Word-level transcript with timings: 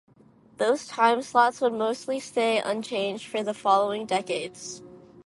Those 0.57 0.89
timeslots 0.89 1.61
would 1.61 1.73
mostly 1.73 2.19
stay 2.19 2.59
unchanged 2.59 3.27
for 3.27 3.43
the 3.43 3.53
following 3.53 4.07
decades. 4.07 4.81